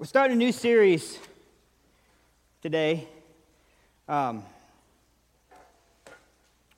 [0.00, 1.18] We're starting a new series
[2.62, 3.08] today.
[4.08, 4.44] Um,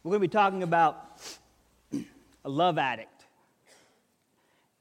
[0.03, 1.21] we're going to be talking about
[1.93, 3.27] a love addict.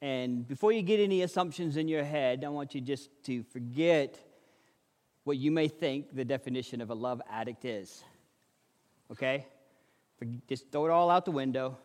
[0.02, 4.18] And before you get any assumptions in your head, I want you just to forget
[5.26, 8.06] what you may think the definition of a love addict is.
[9.12, 9.46] Okay?
[10.48, 11.78] Just throw it all out the window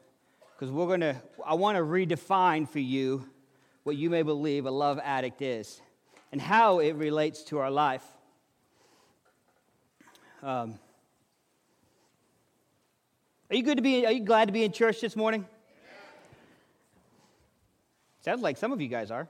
[0.55, 3.29] because we're going to, I want to redefine for you
[3.83, 5.81] what you may believe a love addict is
[6.35, 8.03] and how it relates to our life.
[10.43, 10.81] Um,
[13.49, 14.05] are you good to be?
[14.05, 15.47] Are you glad to be in church this morning?
[18.25, 19.29] Sounds like some of you guys are.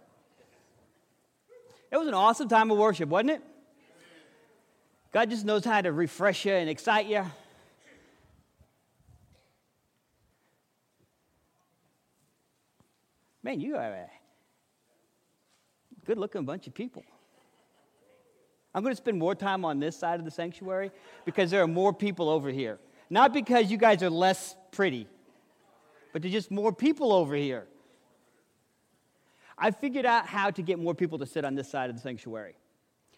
[1.93, 3.43] It was an awesome time of worship, wasn't it?
[5.13, 7.27] God just knows how to refresh you and excite you.
[13.43, 14.24] Man, you are a
[16.05, 17.05] good looking bunch of people.
[18.75, 20.91] I'm going to spend more time on this side of the sanctuary
[21.25, 22.79] because there are more people over here.
[23.09, 25.07] Not because you guys are less pretty,
[26.13, 27.67] but there's just more people over here.
[29.57, 32.03] I figured out how to get more people to sit on this side of the
[32.03, 32.55] sanctuary.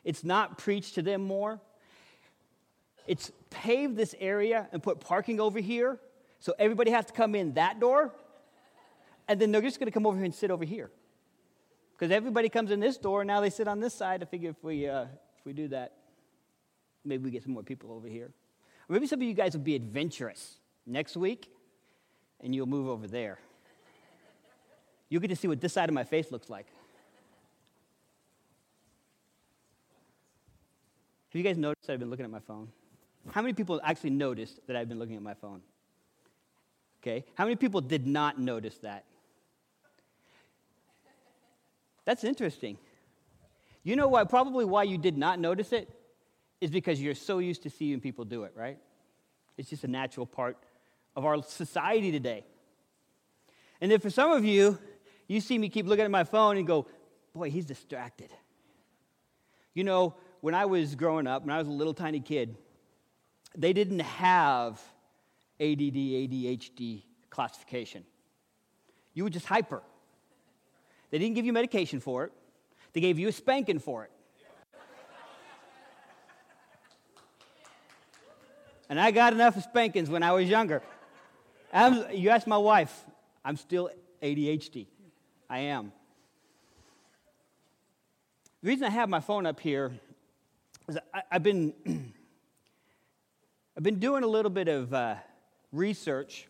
[0.05, 1.61] It's not preach to them more.
[3.07, 5.99] It's pave this area and put parking over here
[6.41, 8.13] so everybody has to come in that door.
[9.29, 10.91] And then they're just going to come over here and sit over here.
[11.97, 14.23] Because everybody comes in this door, and now they sit on this side.
[14.23, 15.07] I figure if we, uh,
[15.39, 15.95] if we do that,
[17.05, 18.31] maybe we get some more people over here.
[18.89, 21.51] Or maybe some of you guys will be adventurous next week,
[22.41, 23.39] and you'll move over there.
[25.09, 26.67] You'll get to see what this side of my face looks like.
[31.31, 32.69] Have you guys noticed that I've been looking at my phone?
[33.31, 35.63] How many people actually noticed that I've been looking at my phone?
[37.03, 37.25] Okay.
[37.35, 39.05] How many people did not notice that?
[42.07, 42.79] That's interesting.
[43.83, 44.25] You know why?
[44.25, 45.91] Probably why you did not notice it
[46.61, 48.79] is because you're so used to seeing people do it, right?
[49.59, 50.57] It's just a natural part
[51.15, 52.45] of our society today.
[53.81, 54.79] And then for some of you,
[55.29, 56.87] you see me keep looking at my phone and go,
[57.35, 58.31] boy, he's distracted.
[59.75, 62.57] You know, when I was growing up, when I was a little tiny kid,
[63.57, 64.81] they didn't have
[65.61, 68.05] ADD, ADHD classification.
[69.13, 69.83] You were just hyper.
[71.11, 72.33] They didn't give you medication for it,
[72.93, 74.11] they gave you a spanking for it.
[78.89, 80.83] and I got enough spankings when I was younger.
[81.73, 83.05] I'm, you ask my wife,
[83.45, 83.91] I'm still
[84.23, 84.87] ADHD.
[85.49, 85.93] I am.
[88.63, 89.93] The reason I have my phone up here
[90.89, 91.75] is I, have been
[93.77, 95.17] I've been doing a little bit of uh,
[95.71, 96.49] research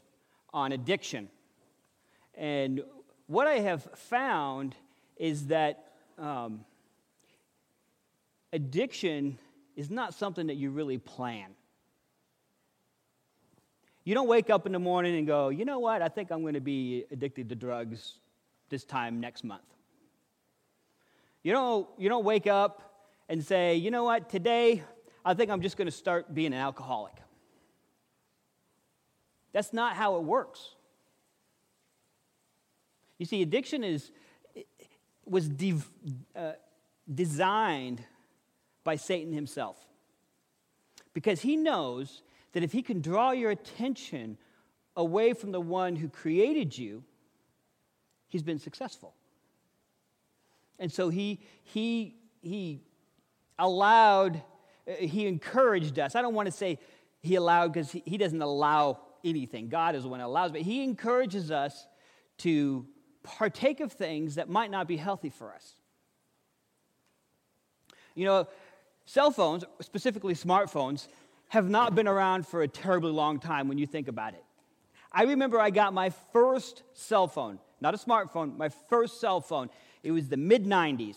[0.55, 1.29] on addiction,
[2.35, 2.83] and
[3.27, 4.77] what I have found
[5.17, 6.65] is that um,
[8.53, 9.39] addiction
[9.77, 11.51] is not something that you really plan.
[14.05, 16.43] You don't wake up in the morning and go, you know what, I think I'm
[16.43, 18.19] going to be addicted to drugs
[18.69, 19.65] this time next month.
[21.43, 24.85] You don't, you don't wake up and say, you know what, today
[25.25, 27.15] I think I'm just going to start being an alcoholic.
[29.53, 30.76] That's not how it works.
[33.19, 34.11] You see, addiction is,
[35.25, 35.75] was de-
[36.35, 36.53] uh,
[37.13, 38.05] designed
[38.85, 39.77] by Satan himself
[41.13, 42.23] because he knows
[42.53, 44.39] that if he can draw your attention
[44.97, 47.03] away from the one who created you,
[48.29, 49.15] he's been successful.
[50.79, 52.83] And so he, he, he
[53.59, 54.43] allowed,
[54.89, 56.15] uh, he encouraged us.
[56.15, 56.79] I don't want to say
[57.21, 59.69] he allowed because he, he doesn't allow anything.
[59.69, 61.87] God is the one that allows, but he encourages us
[62.39, 62.87] to
[63.27, 65.75] partake of things that might not be healthy for us.
[68.15, 68.49] You know,
[69.05, 71.09] cell phones, specifically smartphones,
[71.49, 74.43] have not been around for a terribly long time when you think about it.
[75.13, 79.71] I remember I got my first cell phone, not a smartphone, my first cell phone.
[80.03, 81.17] It was the mid 90s.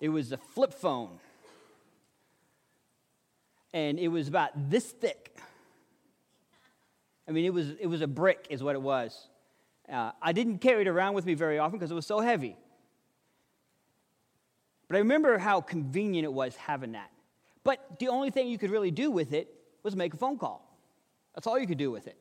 [0.00, 1.18] It was a flip phone.
[3.72, 5.36] And it was about this thick.
[7.28, 9.28] I mean, it was, it was a brick, is what it was.
[9.90, 12.56] Uh, I didn't carry it around with me very often because it was so heavy.
[14.88, 17.10] But I remember how convenient it was having that.
[17.64, 19.52] But the only thing you could really do with it
[19.82, 20.62] was make a phone call.
[21.34, 22.16] That's all you could do with it.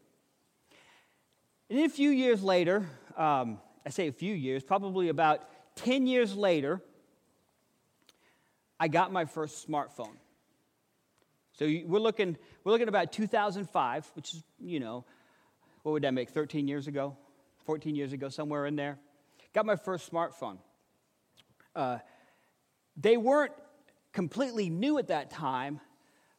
[1.70, 6.08] And then a few years later, um, I say a few years, probably about 10
[6.08, 6.82] years later,
[8.80, 10.18] I got my first smartphone.
[11.54, 15.06] So we're looking, we're looking about 2005, which is, you know,
[15.84, 17.16] what would that make, 13 years ago?
[17.66, 18.98] 14 years ago, somewhere in there.
[19.54, 20.58] Got my first smartphone.
[21.76, 22.00] Uh,
[22.96, 23.54] they weren't
[24.14, 25.82] completely new at that time,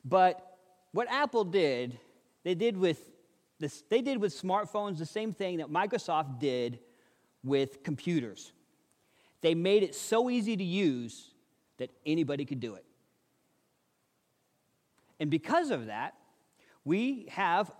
[0.04, 0.58] but
[0.92, 1.98] what Apple did,
[2.44, 3.10] they did with
[3.58, 6.78] this, they did with smartphones the same thing that Microsoft did
[7.42, 8.52] with computers.
[9.40, 11.30] They made it so easy to use
[11.78, 12.84] that anybody could do it.
[15.20, 16.14] And because of that,
[16.84, 17.70] we have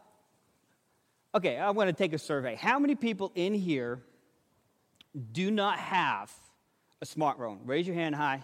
[1.34, 2.54] okay, I'm going to take a survey.
[2.54, 4.00] How many people in here
[5.32, 6.32] do not have
[7.00, 7.58] a smartphone?
[7.64, 8.42] Raise your hand high.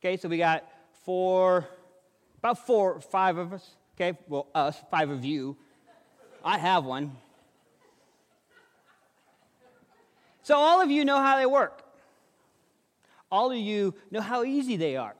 [0.00, 0.68] Okay, so we got
[1.04, 1.66] four,
[2.38, 3.68] about four, five of us.
[3.96, 5.56] Okay, well, us, five of you.
[6.44, 7.12] I have one.
[10.42, 11.82] So, all of you know how they work.
[13.32, 15.14] All of you know how easy they are.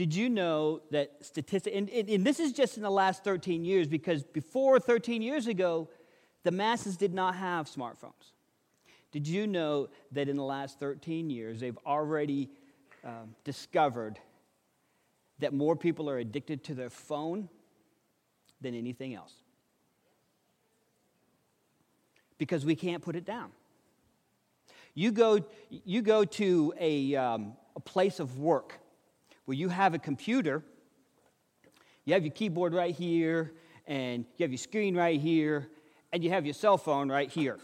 [0.00, 3.86] Did you know that statistics, and, and, this is just in the last 13 years,
[3.86, 5.90] because before 13 years ago,
[6.42, 8.32] the masses did not have smartphones.
[9.12, 12.48] Did you know that in the last 13 years, they've already
[13.04, 14.18] um, discovered
[15.38, 17.50] that more people are addicted to their phone
[18.62, 19.34] than anything else?
[22.38, 23.50] Because we can't put it down.
[24.94, 28.79] You go, you go to a, um, a place of work
[29.50, 30.62] where you have a computer,
[32.04, 33.52] you have your keyboard right here,
[33.84, 35.68] and you have your screen right here,
[36.12, 37.58] and you have your cell phone right here.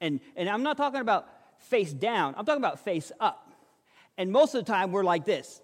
[0.00, 1.26] And, and I'm not talking about
[1.58, 3.52] face down, I'm talking about face up.
[4.16, 5.60] And most of the time, we're like this.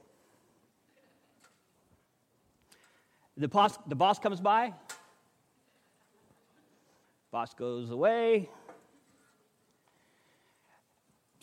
[3.37, 4.75] The boss, the boss comes by,
[7.31, 8.51] boss goes away,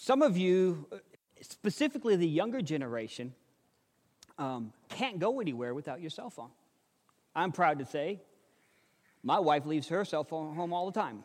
[0.03, 0.85] some of you,
[1.39, 3.33] specifically the younger generation,
[4.37, 6.49] um, can't go anywhere without your cell phone.
[7.33, 8.19] I'm proud to say
[9.23, 11.23] my wife leaves her cell phone home all the time.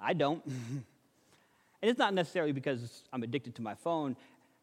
[0.00, 0.44] I don't.
[0.46, 0.82] and
[1.82, 4.16] it's not necessarily because I'm addicted to my phone,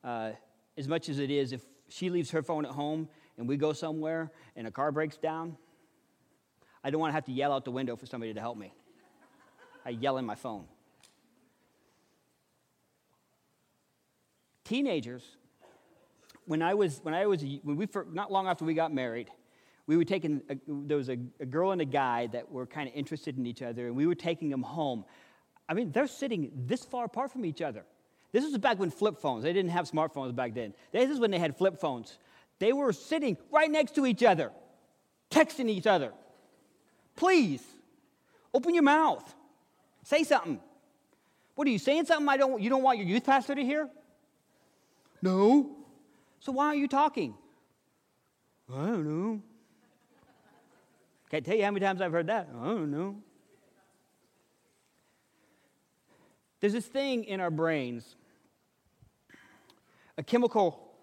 [0.03, 0.31] uh,
[0.77, 3.07] as much as it is if she leaves her phone at home
[3.37, 5.55] and we go somewhere and a car breaks down,
[6.83, 8.73] I don't want to have to yell out the window for somebody to help me.
[9.85, 10.65] I yell in my phone.
[14.65, 15.23] Teenagers,
[16.45, 19.29] when I was, when I was, when we, not long after we got married,
[19.87, 22.89] we were taking, a, there was a, a girl and a guy that were kind
[22.89, 25.05] of interested in each other, and we were taking them home.
[25.69, 27.85] I mean, they're sitting this far apart from each other.
[28.31, 30.73] This was back when flip phones, they didn't have smartphones back then.
[30.91, 32.17] This is when they had flip phones.
[32.59, 34.51] They were sitting right next to each other,
[35.29, 36.11] texting each other.
[37.15, 37.63] Please,
[38.53, 39.33] open your mouth.
[40.03, 40.59] Say something.
[41.55, 43.89] What are you saying something I don't you don't want your youth pastor to hear?
[45.25, 45.71] No.
[46.39, 47.33] So why aren't you talking?
[48.71, 49.41] I don't know.
[51.31, 52.47] Can't tell you how many times I've heard that.
[52.55, 53.15] I don't know.
[56.59, 58.15] There's this thing in our brains,
[60.15, 60.93] a chemical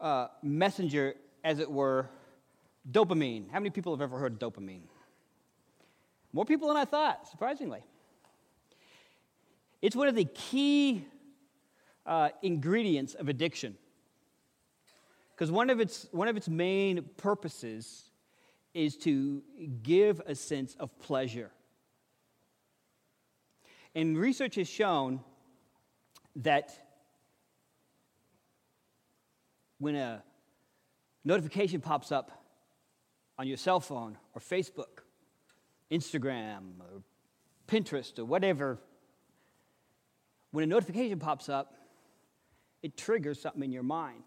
[0.00, 1.14] uh, messenger,
[1.44, 2.10] as it were,
[2.90, 3.52] dopamine.
[3.52, 4.82] How many people have ever heard of dopamine?
[6.32, 7.84] More people than I thought, surprisingly.
[9.80, 11.04] It's one of the key
[12.06, 13.76] uh, ingredients of addiction.
[15.34, 18.10] Because one, of its, one of its main purposes
[18.74, 19.42] is to
[19.82, 21.50] give a sense of pleasure.
[23.94, 25.20] And research has shown
[26.36, 26.78] that
[29.78, 30.22] when a
[31.24, 32.30] notification pops up
[33.38, 35.04] on your cell phone or Facebook,
[35.90, 37.02] Instagram, or
[37.66, 38.78] Pinterest, or whatever,
[40.52, 41.74] when a notification pops up,
[42.82, 44.24] it triggers something in your mind.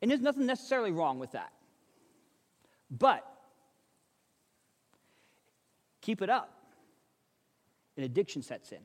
[0.00, 1.52] And there's nothing necessarily wrong with that.
[2.90, 3.24] But
[6.00, 6.52] keep it up,
[7.96, 8.80] and addiction sets in.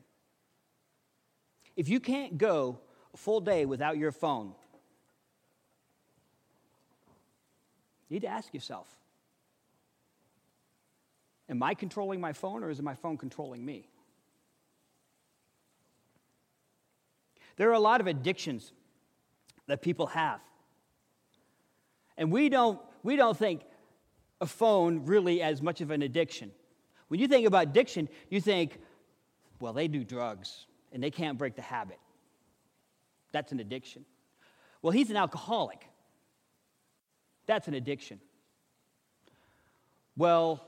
[1.76, 2.78] If you can't go
[3.12, 4.54] a full day without your phone,
[8.08, 8.88] you need to ask yourself
[11.50, 13.88] Am I controlling my phone or is my phone controlling me?
[17.58, 18.72] There are a lot of addictions
[19.66, 20.40] that people have.
[22.16, 23.62] And we don't, we don't think
[24.40, 26.52] a phone really as much of an addiction.
[27.08, 28.78] When you think about addiction, you think,
[29.60, 31.98] well, they do drugs and they can't break the habit.
[33.32, 34.04] That's an addiction.
[34.80, 35.84] Well, he's an alcoholic.
[37.46, 38.20] That's an addiction.
[40.16, 40.64] Well,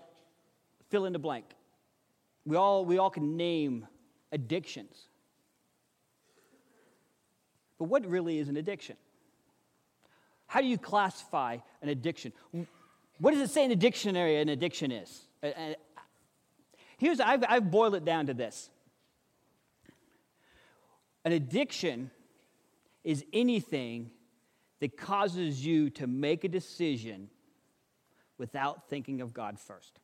[0.88, 1.44] fill in the blank.
[2.44, 3.86] We all, we all can name
[4.32, 5.06] addictions.
[7.80, 8.96] But what really is an addiction?
[10.46, 12.34] How do you classify an addiction?
[13.18, 15.22] What does it say in the dictionary an addiction is?
[16.98, 18.68] Here's, I've, I've boiled it down to this
[21.24, 22.10] an addiction
[23.02, 24.10] is anything
[24.80, 27.30] that causes you to make a decision
[28.36, 29.98] without thinking of God first.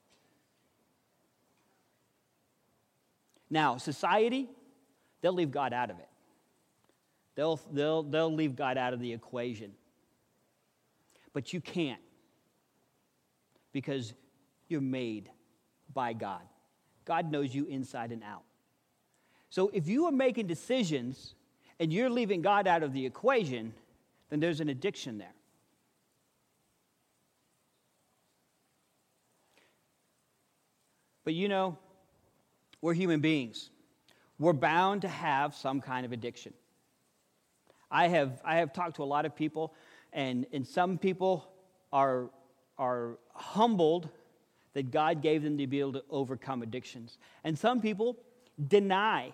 [3.51, 4.49] Now, society,
[5.21, 6.09] they'll leave God out of it.
[7.37, 9.73] They'll, they'll, they'll leave God out of the equation.
[11.33, 12.01] But you can't
[13.73, 14.15] because
[14.69, 15.31] you're made
[15.93, 16.41] by God.
[17.05, 18.43] God knows you inside and out.
[19.51, 21.35] So if you are making decisions
[21.79, 23.75] and you're leaving God out of the equation,
[24.31, 25.35] then there's an addiction there.
[31.25, 31.77] But you know,
[32.81, 33.71] we're human beings.
[34.39, 36.55] We're bound to have some kind of addiction.
[37.91, 39.75] I have, I have talked to a lot of people,
[40.13, 41.49] and, and some people
[41.93, 42.31] are,
[42.79, 44.09] are humbled
[44.75, 47.19] that God gave them to be able to overcome addictions.
[47.45, 48.17] And some people
[48.69, 49.33] deny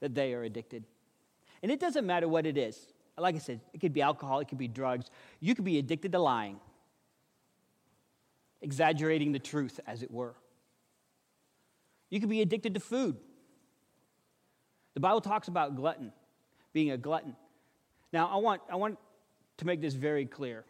[0.00, 0.84] that they are addicted.
[1.62, 2.78] And it doesn't matter what it is.
[3.16, 5.10] Like I said, it could be alcohol, it could be drugs.
[5.38, 6.58] You could be addicted to lying,
[8.60, 10.34] exaggerating the truth, as it were.
[12.10, 13.16] You could be addicted to food.
[14.94, 16.12] The Bible talks about glutton,
[16.72, 17.36] being a glutton.
[18.12, 18.98] Now, I want, I want
[19.58, 20.64] to make this very clear.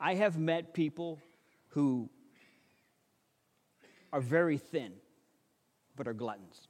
[0.00, 1.20] I have met people
[1.68, 2.08] who
[4.12, 4.92] are very thin,
[5.96, 6.68] but are gluttons.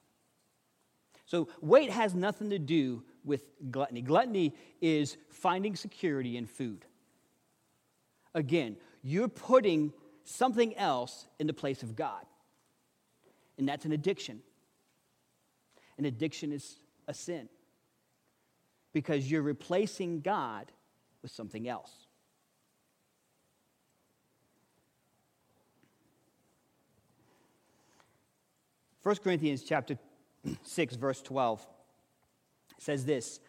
[1.26, 4.02] So, weight has nothing to do with gluttony.
[4.02, 6.84] Gluttony is finding security in food.
[8.34, 9.92] Again, you're putting
[10.24, 12.24] something else in the place of God,
[13.58, 14.42] and that's an addiction.
[15.98, 17.48] An addiction is a sin
[18.94, 20.72] because you're replacing God
[21.20, 21.90] with something else.
[29.02, 29.98] First Corinthians chapter
[30.62, 31.66] 6 verse 12
[32.78, 33.40] says this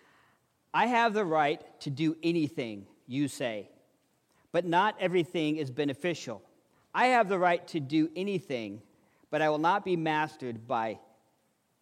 [0.73, 3.69] I have the right to do anything you say,
[4.51, 6.41] but not everything is beneficial.
[6.93, 8.81] I have the right to do anything,
[9.29, 10.99] but I will not be mastered by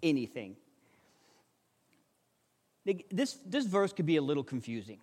[0.03, 0.57] anything.
[2.85, 4.99] This, this verse could be a little confusing.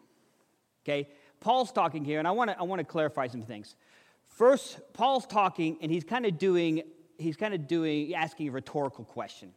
[0.85, 1.09] Okay?
[1.41, 3.77] Paul's talking here, and I want to I wanna clarify some things.
[4.29, 6.83] First, Paul's talking, and he's kind of doing,
[7.19, 9.53] he's kind of doing, asking a rhetorical question.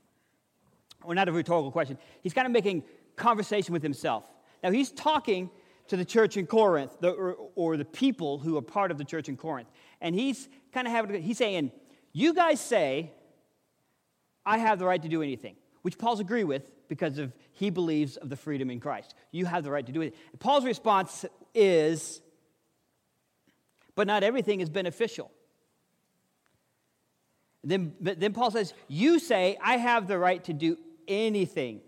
[1.04, 1.98] Or not a rhetorical question.
[2.22, 2.84] He's kind of making
[3.16, 4.26] conversation with himself.
[4.64, 5.50] Now, he's talking
[5.88, 9.04] to the church in Corinth, the, or, or, the people who are part of the
[9.04, 9.70] church in Corinth.
[10.00, 11.72] And he's kind of having, he's saying,
[12.14, 13.12] You guys say,
[14.46, 18.18] I have the right to do anything, which Paul's agree with because of he believes
[18.18, 19.14] of the freedom in Christ.
[19.32, 20.16] You have the right to do it.
[20.40, 22.22] Paul's response is,
[23.94, 25.30] but not everything is beneficial.
[27.64, 31.82] Then, then Paul says, You say, I have the right to do anything.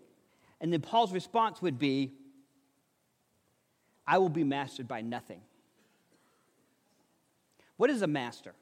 [0.61, 2.13] And then Paul's response would be,
[4.07, 5.41] I will be mastered by nothing.
[7.77, 8.53] What is a master?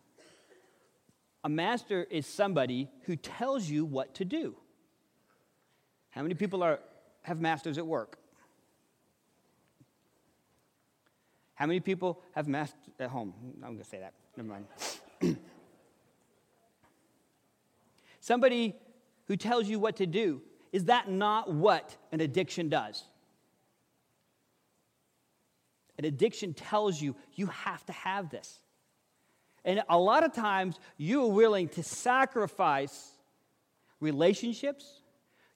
[1.43, 4.55] A master is somebody who tells you what to do.
[6.13, 6.79] How many people are,
[7.23, 8.17] have masters at work?
[11.55, 13.33] How many people have masters at home?
[13.63, 14.13] I'm going to say that.
[14.37, 14.65] Never mind.
[18.19, 18.75] Somebody
[19.25, 20.41] who tells you what to do.
[20.71, 23.03] Is that not what an addiction does?
[25.97, 28.59] An addiction tells you you have to have this.
[29.65, 33.11] And a lot of times you are willing to sacrifice
[33.99, 35.02] relationships,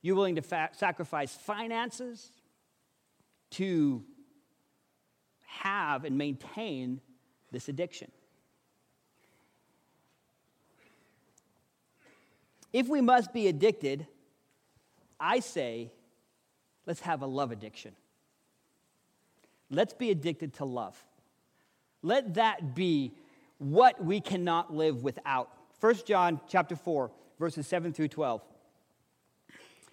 [0.02, 2.32] you're willing to fa- sacrifice finances
[3.52, 4.04] to
[5.46, 7.02] have and maintain
[7.52, 8.12] this addiction.
[12.74, 14.06] If we must be addicted,
[15.20, 15.92] I say,
[16.86, 17.96] let's have a love addiction.
[19.72, 21.02] Let's be addicted to love.
[22.04, 23.14] Let that be
[23.58, 25.50] what we cannot live without.
[25.80, 28.42] 1 John chapter 4, verses 7 through 12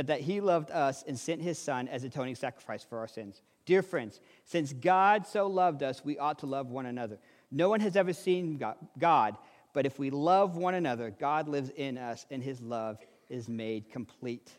[0.00, 3.42] but that he loved us and sent his son as atoning sacrifice for our sins.
[3.66, 7.18] Dear friends, since God so loved us, we ought to love one another.
[7.50, 8.58] No one has ever seen
[8.98, 9.36] God,
[9.74, 12.96] but if we love one another, God lives in us and his love
[13.28, 14.50] is made complete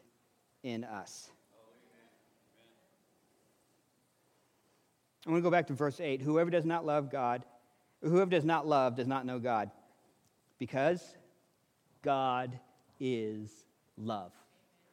[0.61, 1.31] in us.
[5.25, 6.21] I want to go back to verse 8.
[6.21, 7.43] Whoever does not love God,
[8.03, 9.71] whoever does not love does not know God,
[10.59, 11.01] because
[12.03, 12.59] God
[12.99, 13.49] is
[13.97, 14.33] love.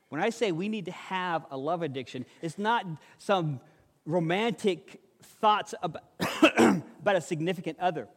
[0.09, 2.87] When I say we need to have a love addiction, it's not
[3.19, 3.61] some
[4.07, 6.05] romantic thoughts about,
[6.59, 8.09] about a significant other.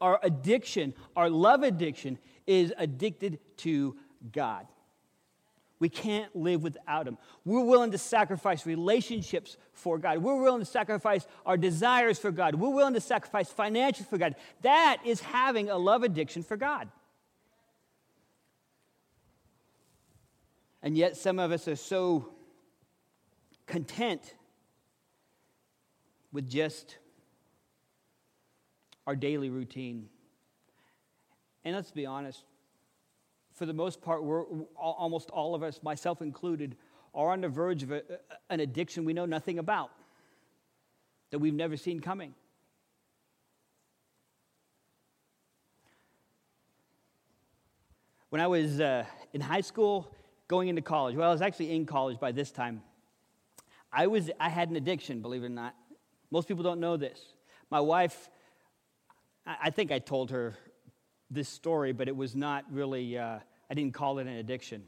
[0.00, 3.96] Our addiction, our love addiction, is addicted to
[4.32, 4.66] God.
[5.78, 7.18] We can't live without Him.
[7.44, 10.18] We're willing to sacrifice relationships for God.
[10.18, 12.54] We're willing to sacrifice our desires for God.
[12.54, 14.36] We're willing to sacrifice financial for God.
[14.62, 16.88] That is having a love addiction for God.
[20.86, 22.28] And yet, some of us are so
[23.66, 24.36] content
[26.30, 26.98] with just
[29.04, 30.08] our daily routine.
[31.64, 32.44] And let's be honest,
[33.52, 34.44] for the most part, we're,
[34.76, 36.76] almost all of us, myself included,
[37.16, 38.02] are on the verge of a,
[38.48, 39.90] an addiction we know nothing about,
[41.30, 42.32] that we've never seen coming.
[48.28, 50.12] When I was uh, in high school,
[50.48, 52.82] going into college, well, I was actually in college by this time.
[53.92, 55.74] I, was, I had an addiction, believe it or not.
[56.30, 57.20] Most people don't know this.
[57.70, 58.30] My wife,
[59.46, 60.54] I think I told her
[61.30, 63.38] this story, but it was not really, uh,
[63.70, 64.84] I didn't call it an addiction.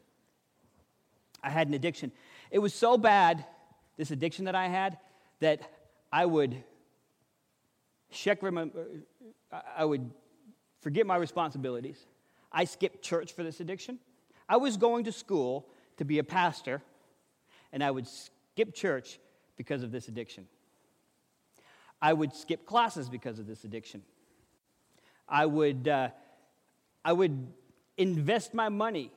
[1.42, 2.12] I had an addiction.
[2.50, 3.44] It was so bad,
[3.96, 4.98] this addiction that I had,
[5.40, 5.60] that
[6.12, 6.62] I would
[8.10, 8.40] check,
[9.76, 10.10] I would
[10.80, 11.98] forget my responsibilities.
[12.50, 13.98] I skipped church for this addiction.
[14.48, 15.66] I was going to school
[15.98, 16.82] to be a pastor,
[17.72, 19.18] and I would skip church
[19.56, 20.46] because of this addiction.
[22.00, 24.02] I would skip classes because of this addiction.
[25.28, 26.08] I would, uh,
[27.04, 27.48] I would
[27.96, 29.10] invest my money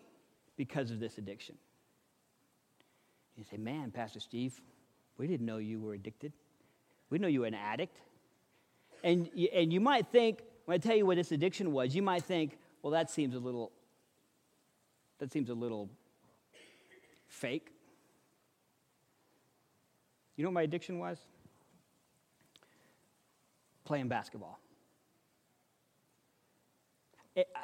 [0.58, 1.56] because of this addiction.
[3.38, 4.60] You say, man, Pastor Steve,
[5.18, 6.34] we didn't know you were addicted.
[7.10, 7.98] We know you were an addict.
[9.04, 12.24] And, and you might think, when I tell you what this addiction was, you might
[12.24, 13.72] think, well, that seems a little,
[15.22, 15.88] that seems a little
[17.28, 17.70] fake.
[20.36, 21.20] You know what my addiction was?
[23.86, 24.60] Playing basketball.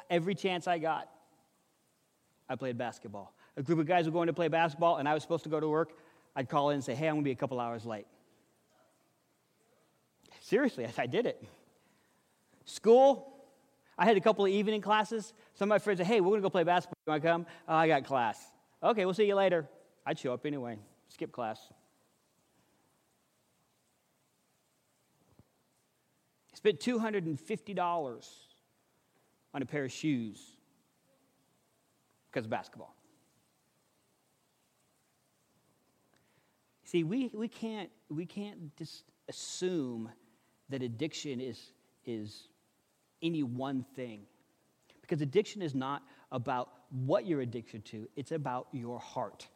[0.08, 1.08] Every chance I got,
[2.48, 3.34] I played basketball.
[3.56, 5.58] A group of guys were going to play basketball, and I was supposed to go
[5.58, 5.90] to work.
[6.36, 8.06] I'd call in and say, Hey, I'm going to be a couple hours late.
[10.42, 11.42] Seriously, I did it.
[12.66, 13.37] School,
[13.98, 15.32] I had a couple of evening classes.
[15.54, 16.96] Some of my friends said, Hey, we're going to go play basketball.
[17.06, 17.46] You want to come?
[17.66, 18.38] Oh, I got class.
[18.82, 19.68] Okay, we'll see you later.
[20.06, 21.58] I'd show up anyway, skip class.
[26.54, 28.28] Spent $250
[29.54, 30.40] on a pair of shoes
[32.30, 32.94] because of basketball.
[36.84, 40.08] See, we, we, can't, we can't just assume
[40.70, 41.72] that addiction is,
[42.06, 42.48] is
[43.22, 44.22] any one thing.
[45.00, 49.46] Because addiction is not about what you're addicted to, it's about your heart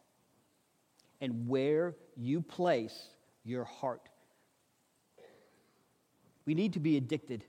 [1.21, 3.07] and where you place
[3.43, 4.09] your heart.
[6.45, 7.45] We need to be addicted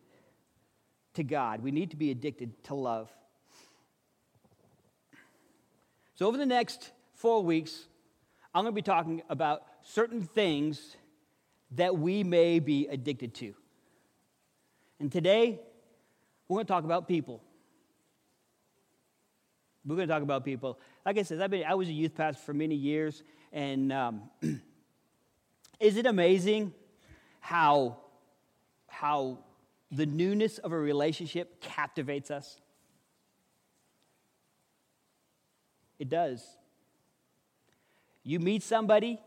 [1.15, 3.11] to God, we need to be addicted to love.
[6.17, 7.87] So, over the next four weeks,
[8.55, 10.97] I'm going to be talking about certain things
[11.73, 13.55] that we may be addicted to.
[15.01, 15.61] And today,
[16.49, 17.43] we're going to talk about people.
[19.85, 20.79] We're going to talk about people.
[21.05, 24.31] Like I said, I've been, I was a youth pastor for many years, and um,
[25.81, 26.73] is it amazing
[27.41, 27.99] how,
[28.87, 29.39] how
[29.91, 32.59] the newness of a relationship captivates us?
[35.99, 36.45] It does.
[38.23, 39.21] You meet somebody,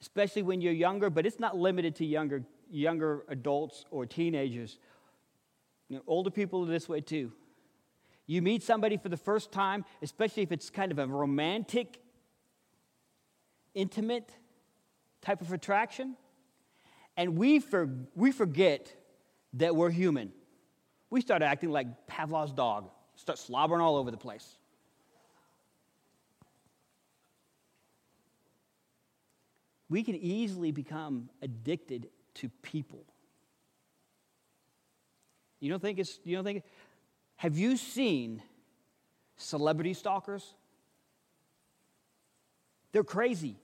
[0.00, 4.78] especially when you're younger, but it's not limited to younger, younger adults or teenagers.
[5.88, 7.32] You know, older people are this way too.
[8.26, 12.00] You meet somebody for the first time, especially if it's kind of a romantic,
[13.74, 14.30] intimate
[15.20, 16.16] type of attraction,
[17.16, 18.92] and we, for, we forget
[19.54, 20.32] that we're human.
[21.10, 24.56] We start acting like Pavlov's dog, start slobbering all over the place.
[29.88, 33.04] We can easily become addicted to people.
[35.64, 36.62] You don't think it's, you don't think,
[37.36, 38.42] have you seen
[39.38, 40.52] celebrity stalkers?
[42.92, 43.56] They're crazy.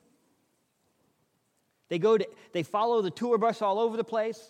[1.90, 4.42] They go to, they follow the tour bus all over the place.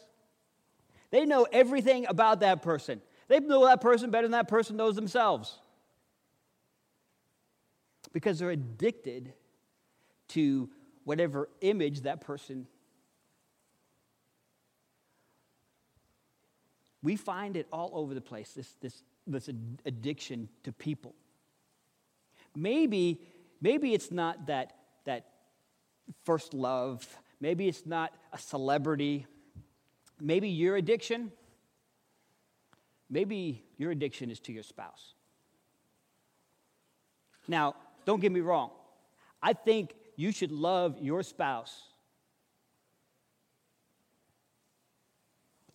[1.10, 3.02] They know everything about that person.
[3.26, 5.58] They know that person better than that person knows themselves.
[8.12, 9.32] Because they're addicted
[10.28, 10.70] to
[11.02, 12.68] whatever image that person
[17.02, 19.48] We find it all over the place, this, this, this
[19.86, 21.14] addiction to people.
[22.54, 23.20] Maybe,
[23.60, 25.26] maybe it's not that, that
[26.24, 27.06] first love,
[27.40, 29.26] maybe it's not a celebrity,
[30.20, 31.32] maybe your addiction,
[33.08, 35.14] maybe your addiction is to your spouse.
[37.48, 38.70] Now, don't get me wrong.
[39.42, 41.89] I think you should love your spouse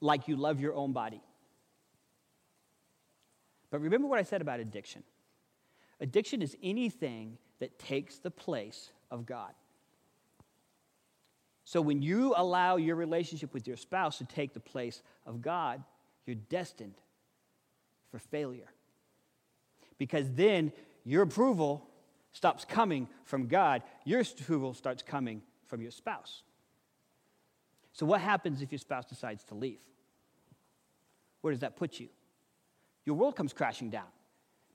[0.01, 1.21] like you love your own body.
[3.71, 5.03] But remember what I said about addiction
[5.99, 9.53] addiction is anything that takes the place of God.
[11.63, 15.83] So when you allow your relationship with your spouse to take the place of God,
[16.25, 16.95] you're destined
[18.11, 18.71] for failure.
[19.97, 20.71] Because then
[21.03, 21.87] your approval
[22.33, 26.43] stops coming from God, your approval starts coming from your spouse.
[27.95, 29.79] So, what happens if your spouse decides to leave?
[31.39, 32.09] Where does that put you?
[33.05, 34.09] Your world comes crashing down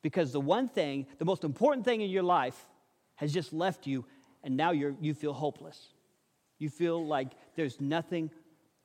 [0.01, 2.67] because the one thing, the most important thing in your life,
[3.17, 4.07] has just left you,
[4.43, 5.89] and now you're, you feel hopeless.
[6.59, 8.31] You feel like there's nothing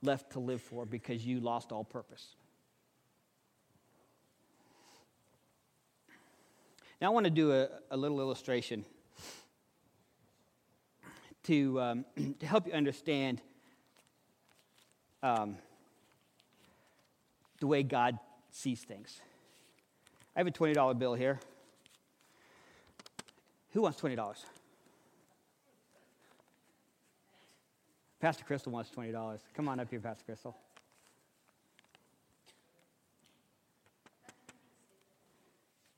[0.02, 2.36] left to live for because you lost all purpose.
[7.00, 8.84] Now, I want to do a, a little illustration
[11.44, 12.06] to, um,
[12.40, 13.42] to help you understand
[15.26, 15.58] um,
[17.60, 18.20] the way God
[18.52, 19.22] sees things.
[20.36, 21.40] I have a $20 bill here.
[23.72, 24.46] Who wants $20?
[28.20, 29.40] Pastor Crystal wants $20.
[29.56, 30.56] Come on up here, Pastor Crystal.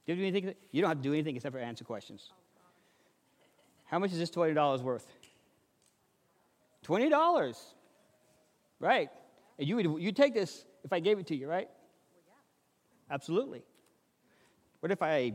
[0.05, 2.29] Do you, anything, you don't have to do anything except for answer questions.
[3.85, 5.05] How much is this $20 worth?
[6.85, 7.55] $20.
[8.79, 9.09] Right.
[9.57, 11.67] And you would you take this if I gave it to you, right?
[11.67, 12.21] Well,
[13.09, 13.13] yeah.
[13.15, 13.63] Absolutely.
[14.79, 15.33] What if I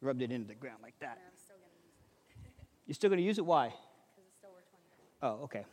[0.00, 1.18] rubbed it into the ground like that?
[1.18, 1.56] No, still
[2.86, 3.46] You're still going to use it?
[3.46, 3.74] Why?
[4.16, 4.70] Because it's still worth
[5.20, 5.64] 20 Oh, okay.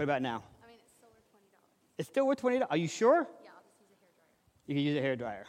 [0.00, 0.42] What about now?
[0.64, 0.78] I mean,
[1.98, 2.40] it's still worth $20.
[2.56, 2.66] It's still worth $20?
[2.70, 3.28] Are you sure?
[3.44, 4.64] Yeah, I'll just use a hair dryer.
[4.66, 5.44] You can use a hair dryer.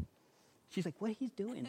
[0.70, 1.68] She's like, what he's doing?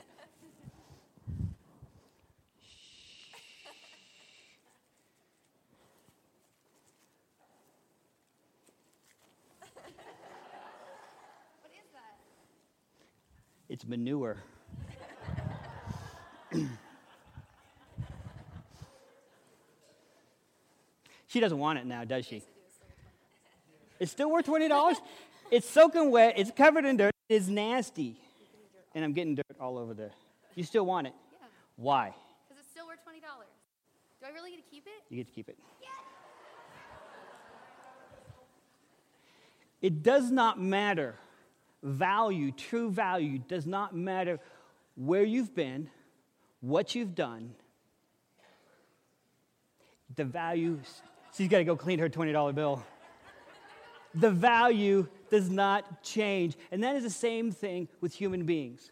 [11.62, 12.16] what is that?
[13.68, 14.38] It's manure.
[21.38, 22.42] She doesn't want it now, does she?
[24.00, 24.96] It's still worth $20?
[25.52, 28.16] it's soaking wet, it's covered in dirt, it's nasty.
[28.96, 30.10] And I'm getting dirt all over there.
[30.56, 31.14] You still want it?
[31.40, 31.48] Yeah.
[31.76, 32.16] Why?
[32.50, 33.22] Because it's still worth $20.
[33.22, 34.94] Do I really get to keep it?
[35.12, 35.60] You get to keep it.
[35.80, 35.90] Yeah.
[39.84, 41.14] It does not matter.
[41.84, 44.40] Value, true value, does not matter
[44.96, 45.92] where you've been,
[46.62, 47.54] what you've done.
[50.16, 50.80] The value
[51.38, 52.84] She's got to go clean her $20 bill.
[54.16, 56.58] the value does not change.
[56.72, 58.92] And that is the same thing with human beings.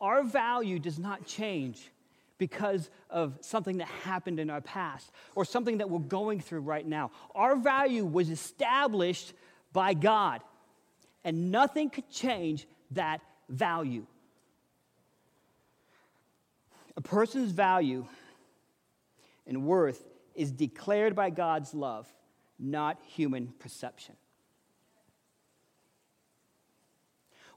[0.00, 1.92] Our value does not change
[2.36, 6.86] because of something that happened in our past or something that we're going through right
[6.86, 7.12] now.
[7.34, 9.32] Our value was established
[9.72, 10.40] by God,
[11.22, 14.04] and nothing could change that value.
[16.96, 18.04] A person's value
[19.46, 20.09] and worth
[20.40, 22.10] is declared by God's love,
[22.58, 24.16] not human perception.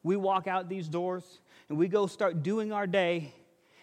[0.04, 3.34] We walk out these doors and we go start doing our day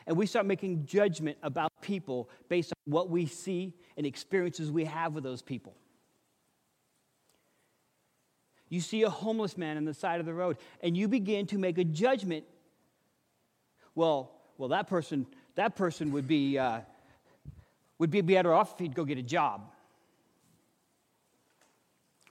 [0.06, 4.84] and we start making judgment about people based on what we see and experiences we
[4.84, 5.74] have with those people.
[8.68, 11.56] You see a homeless man on the side of the road and you begin to
[11.56, 12.44] make a judgment.
[13.94, 16.80] Well, well, that person, that person would be uh,
[18.00, 19.70] would be better off if he'd go get a job.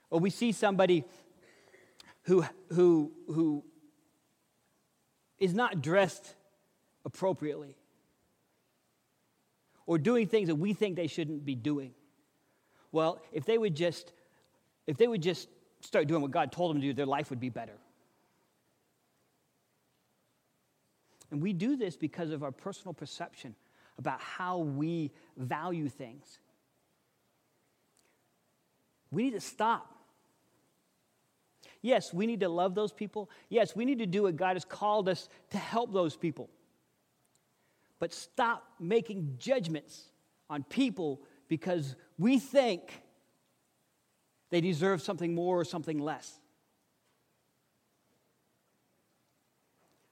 [0.10, 1.06] Or we see somebody
[2.24, 3.64] who, who, who
[5.38, 6.34] is not dressed
[7.06, 7.78] appropriately
[9.86, 11.94] or doing things that we think they shouldn't be doing.
[12.92, 14.12] Well, if they would just
[14.88, 15.48] if they would just
[15.82, 17.78] start doing what God told them to do, their life would be better.
[21.30, 23.54] And we do this because of our personal perception
[24.00, 26.40] about how we value things.
[29.12, 29.94] We need to stop.
[31.82, 33.30] Yes, we need to love those people.
[33.50, 36.50] Yes, we need to do what God has called us to help those people.
[38.00, 40.06] But stop making judgments
[40.50, 43.02] on people because we think
[44.50, 46.40] they deserve something more or something less.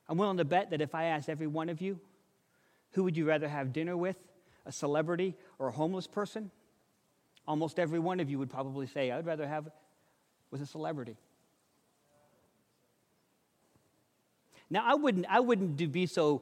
[0.10, 2.00] I'm willing to bet that if I asked every one of you,
[2.98, 4.16] who would you rather have dinner with,
[4.66, 6.50] a celebrity or a homeless person?
[7.48, 9.70] Almost every one of you would probably say, I'd rather have
[10.50, 11.16] with a celebrity.
[14.72, 16.42] Now, I wouldn't, I wouldn't be so,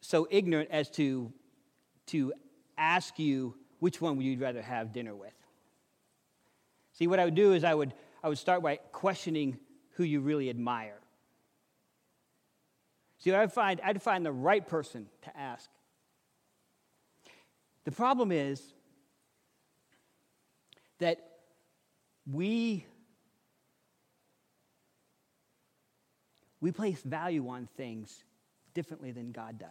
[0.00, 1.32] so ignorant as to,
[2.06, 2.32] to
[2.76, 5.34] ask you which one would you rather have dinner with.
[6.94, 7.94] See, what I would do is I would,
[8.24, 9.56] I would start by questioning
[9.92, 10.98] who you really admire.
[13.18, 15.70] See, I'd find, I'd find the right person to ask.
[17.86, 18.60] The problem is
[20.98, 21.18] that
[22.30, 22.84] we
[26.60, 28.24] we place value on things
[28.74, 29.68] differently than God does.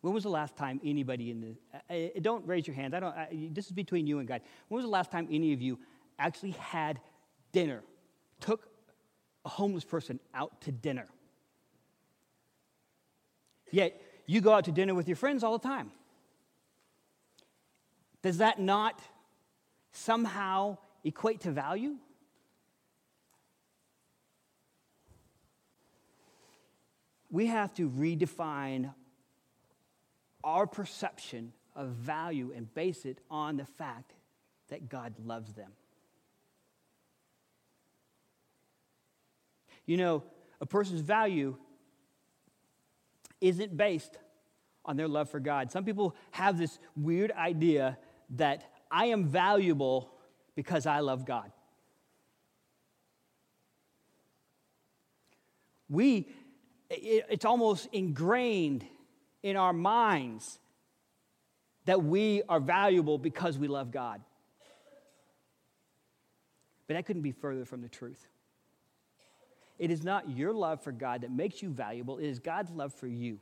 [0.00, 3.16] When was the last time anybody in the, uh, don't raise your hands, I don't,
[3.16, 4.42] uh, this is between you and God.
[4.68, 5.80] When was the last time any of you
[6.20, 7.00] actually had
[7.50, 7.82] dinner,
[8.38, 8.68] took
[9.44, 11.08] a homeless person out to dinner?
[13.70, 15.90] Yet you go out to dinner with your friends all the time.
[18.22, 19.00] Does that not
[19.92, 21.96] somehow equate to value?
[27.30, 28.94] We have to redefine
[30.42, 34.14] our perception of value and base it on the fact
[34.68, 35.72] that God loves them.
[39.86, 40.22] You know,
[40.60, 41.56] a person's value
[43.40, 44.16] isn't based
[44.84, 45.70] on their love for God.
[45.70, 47.98] Some people have this weird idea
[48.36, 50.10] that I am valuable
[50.54, 51.52] because I love God.
[55.90, 56.28] We,
[56.90, 58.84] it's almost ingrained
[59.42, 60.58] in our minds
[61.84, 64.20] that we are valuable because we love God.
[66.86, 68.26] But that couldn't be further from the truth.
[69.78, 72.92] It is not your love for God that makes you valuable, it is God's love
[72.94, 73.38] for you.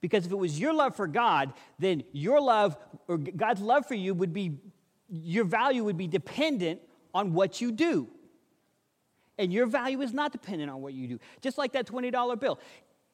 [0.00, 2.76] Because if it was your love for God, then your love,
[3.08, 4.58] or God's love for you, would be,
[5.08, 6.80] your value would be dependent
[7.12, 8.08] on what you do.
[9.38, 11.18] And your value is not dependent on what you do.
[11.40, 12.58] Just like that $20 bill.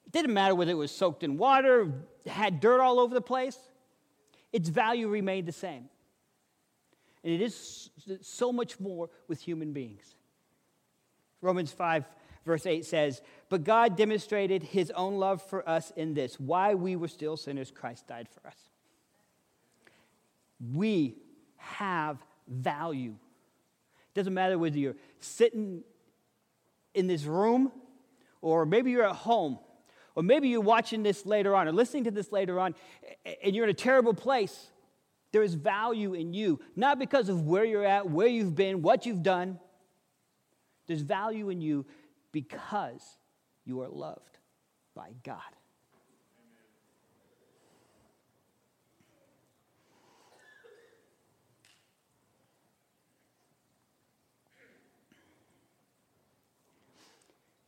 [0.05, 1.91] It didn't matter whether it was soaked in water,
[2.27, 3.57] had dirt all over the place,
[4.53, 5.89] its value remained the same.
[7.23, 7.89] And it is
[8.21, 10.14] so much more with human beings.
[11.45, 12.05] Romans 5,
[12.45, 16.95] verse 8 says, But God demonstrated his own love for us in this why we
[16.95, 18.57] were still sinners, Christ died for us.
[20.73, 21.15] We
[21.57, 23.11] have value.
[23.11, 25.83] It doesn't matter whether you're sitting
[26.93, 27.71] in this room
[28.41, 29.59] or maybe you're at home
[30.15, 32.73] or maybe you're watching this later on or listening to this later on
[33.43, 34.71] and you're in a terrible place.
[35.31, 39.05] There is value in you, not because of where you're at, where you've been, what
[39.05, 39.59] you've done.
[40.87, 41.85] There's value in you
[42.31, 43.01] because
[43.65, 44.37] you are loved
[44.95, 45.39] by God.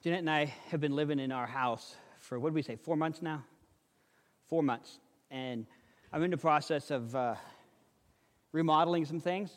[0.04, 2.96] Jeanette and I have been living in our house for, what did we say, four
[2.96, 3.44] months now?
[4.48, 5.00] Four months.
[5.32, 5.66] And
[6.14, 7.36] I'm in the process of uh,
[8.54, 9.52] remodeling some things.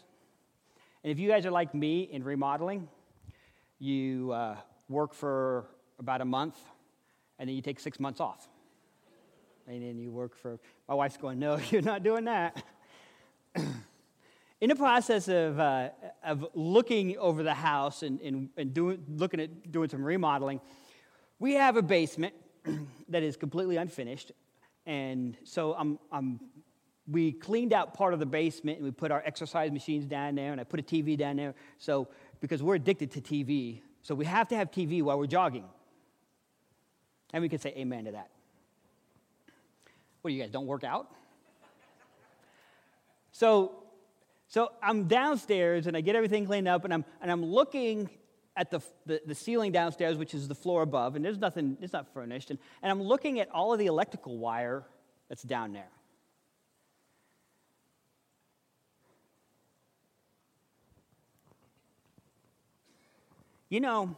[1.05, 2.89] And if you guys are like me in remodeling,
[3.81, 4.57] you uh,
[4.89, 5.67] work for
[5.99, 6.57] about a month
[7.39, 8.47] and then you take six months off.
[9.67, 12.63] And then you work for, my wife's going, no, you're not doing that.
[14.61, 15.89] in the process of, uh,
[16.23, 20.61] of looking over the house and, and, and doing, looking at doing some remodeling,
[21.39, 22.35] we have a basement
[23.09, 24.33] that is completely unfinished.
[24.85, 26.41] And so I'm, I'm,
[27.09, 30.53] we cleaned out part of the basement and we put our exercise machines down there
[30.53, 31.55] and I put a TV down there.
[31.79, 32.09] So,
[32.41, 35.65] because we're addicted to TV, so we have to have TV while we're jogging.
[37.33, 38.31] And we can say amen to that.
[40.23, 41.09] What do you guys don't work out?
[43.33, 43.85] So,
[44.49, 48.11] so I'm downstairs and I get everything cleaned up and I'm, and I'm looking
[48.57, 51.93] at the, the, the, ceiling downstairs, which is the floor above, and there's nothing, it's
[51.93, 52.51] not furnished.
[52.51, 54.85] And, and I'm looking at all of the electrical wire
[55.29, 55.89] that's down there.
[63.71, 64.17] You know,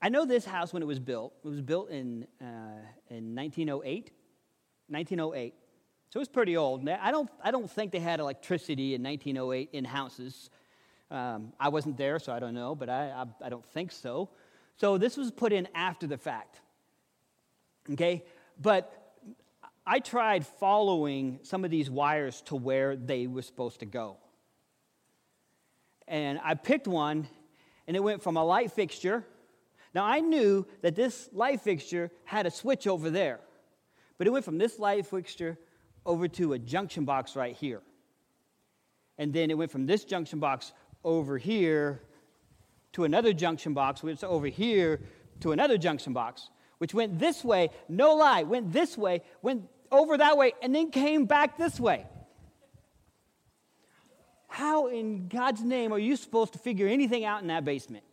[0.00, 1.32] I know this house when it was built.
[1.44, 2.78] It was built in, uh,
[3.10, 4.12] in 1908.
[4.86, 5.54] 1908.
[6.10, 6.88] So it was pretty old.
[6.88, 10.48] I don't, I don't think they had electricity in 1908 in houses.
[11.10, 14.30] Um, I wasn't there, so I don't know, but I, I, I don't think so.
[14.76, 16.60] So this was put in after the fact.
[17.90, 18.22] Okay?
[18.62, 18.92] But
[19.84, 24.18] I tried following some of these wires to where they were supposed to go.
[26.06, 27.28] And I picked one,
[27.86, 29.24] and it went from a light fixture.
[29.94, 33.40] Now, I knew that this light fixture had a switch over there,
[34.18, 35.56] but it went from this light fixture
[36.04, 37.80] over to a junction box right here.
[39.18, 40.72] And then it went from this junction box
[41.04, 42.02] over here
[42.92, 45.00] to another junction box, which over here
[45.40, 50.16] to another junction box, which went this way, no lie, went this way, went over
[50.18, 52.06] that way, and then came back this way.
[54.54, 58.04] How in God's name are you supposed to figure anything out in that basement?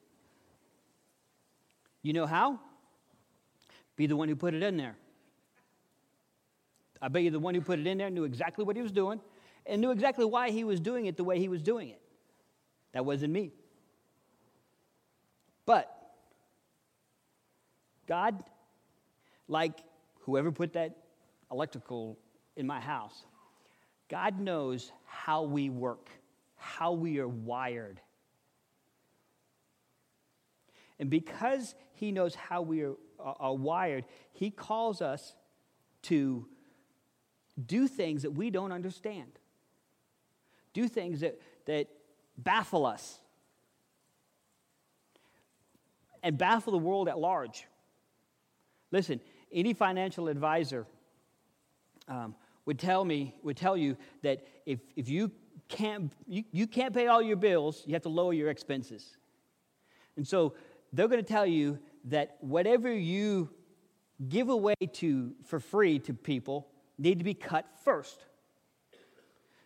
[2.02, 2.60] You know how?
[3.96, 4.96] Be the one who put it in there.
[7.00, 8.92] I bet you the one who put it in there knew exactly what he was
[8.92, 9.22] doing
[9.68, 12.02] and knew exactly why he was doing it the way he was doing it.
[12.94, 13.52] That wasn't me.
[15.68, 15.96] But
[18.08, 18.44] God,
[19.48, 19.78] like
[20.22, 20.98] whoever put that
[21.52, 22.18] electrical
[22.56, 23.26] in my house,
[24.10, 26.10] God knows how we work,
[26.62, 28.00] how we are wired.
[31.00, 35.36] And because He knows how we are, are wired, He calls us
[36.04, 36.46] to
[37.66, 39.32] do things that we don't understand,
[40.74, 41.88] do things that, that
[42.38, 43.20] baffle us
[46.24, 47.66] and baffle the world at large.
[48.92, 49.20] Listen,
[49.52, 50.86] any financial advisor
[52.08, 55.32] um, would tell me would tell you that if, if you
[55.72, 59.18] can't you, you can't pay all your bills, you have to lower your expenses.
[60.18, 60.54] And so
[60.94, 63.50] they're going to tell you that whatever you
[64.30, 68.26] give away to for free to people need to be cut first.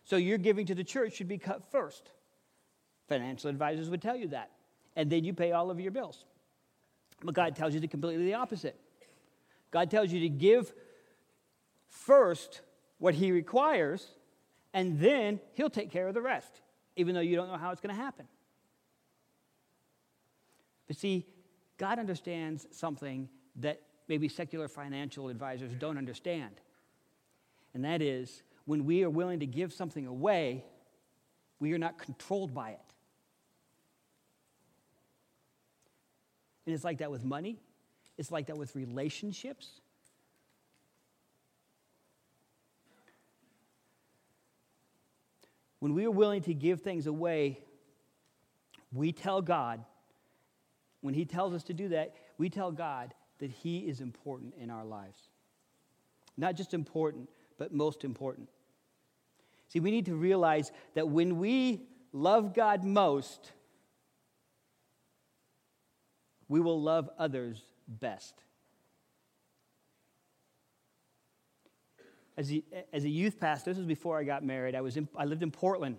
[0.04, 2.10] So your giving to the church should be cut first.
[3.08, 4.50] Financial advisors would tell you that.
[4.94, 6.24] And then you pay all of your bills.
[7.22, 8.78] But God tells you the completely the opposite.
[9.70, 10.72] God tells you to give
[11.88, 12.62] first
[12.98, 14.06] what He requires,
[14.76, 16.60] and then He'll take care of the rest,
[16.96, 18.28] even though you don't know how it's going to happen.
[20.86, 21.26] But see,
[21.78, 26.60] God understands something that maybe secular financial advisors don't understand.
[27.72, 30.62] And that is when we are willing to give something away,
[31.58, 32.80] we are not controlled by it.
[36.66, 37.60] And it's like that with money,
[38.18, 39.80] it's like that with relationships.
[45.80, 47.60] When we are willing to give things away,
[48.92, 49.84] we tell God,
[51.00, 54.70] when He tells us to do that, we tell God that He is important in
[54.70, 55.28] our lives.
[56.36, 58.48] Not just important, but most important.
[59.68, 63.52] See, we need to realize that when we love God most,
[66.48, 68.34] we will love others best.
[72.36, 75.08] As a, as a youth pastor, this was before I got married, I, was in,
[75.16, 75.96] I lived in Portland.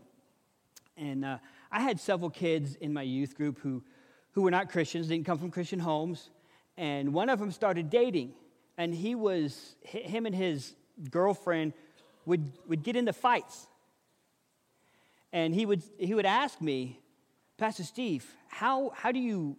[0.96, 1.38] And uh,
[1.72, 3.84] I had several kids in my youth group who,
[4.32, 6.30] who were not Christians, didn't come from Christian homes.
[6.78, 8.34] And one of them started dating.
[8.78, 10.74] And he was, him and his
[11.10, 11.74] girlfriend
[12.26, 13.68] would, would get into fights.
[15.34, 17.00] And he would, he would ask me,
[17.58, 19.58] Pastor Steve, how, how do you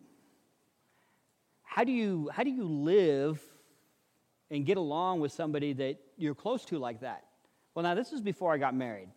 [1.78, 3.40] how do you, how do you live
[4.50, 7.24] and get along with somebody that you're close to like that?
[7.74, 9.08] Well, now, this is before I got married.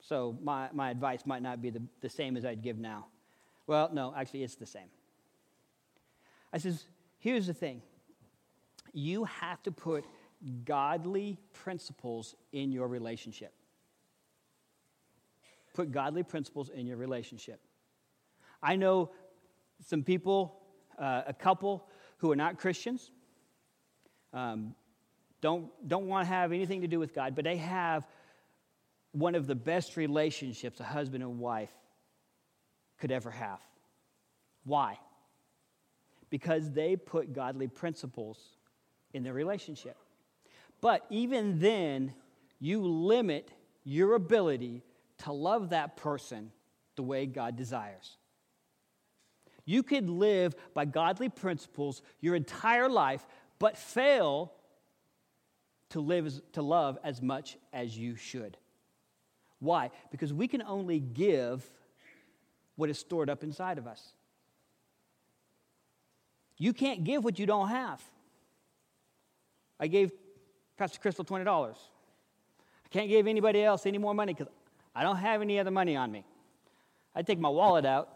[0.00, 3.06] So my, my advice might not be the, the same as I'd give now.
[3.66, 4.88] Well, no, actually, it's the same.
[6.52, 6.86] I says,
[7.18, 7.82] here's the thing
[8.92, 10.04] you have to put
[10.64, 13.52] godly principles in your relationship.
[15.74, 17.60] Put godly principles in your relationship.
[18.62, 19.10] I know
[19.84, 20.60] some people
[20.98, 21.86] uh, a couple
[22.18, 23.12] who are not Christians,
[24.32, 24.74] um,
[25.40, 28.06] don't, don't want to have anything to do with God, but they have
[29.12, 31.72] one of the best relationships a husband and wife
[32.98, 33.60] could ever have.
[34.64, 34.98] Why?
[36.28, 38.38] Because they put godly principles
[39.12, 39.96] in their relationship.
[40.80, 42.14] But even then,
[42.60, 43.50] you limit
[43.84, 44.82] your ability
[45.18, 46.52] to love that person
[46.96, 48.16] the way God desires.
[49.64, 53.26] You could live by godly principles your entire life,
[53.60, 54.52] but fail
[55.90, 58.56] to live to love as much as you should.
[59.60, 59.90] Why?
[60.10, 61.64] Because we can only give
[62.74, 64.14] what is stored up inside of us.
[66.56, 68.02] You can't give what you don't have.
[69.78, 70.10] I gave
[70.76, 71.46] Pastor Crystal $20.
[71.46, 74.52] I can't give anybody else any more money because
[74.94, 76.24] I don't have any other money on me.
[77.14, 78.08] I take my wallet out,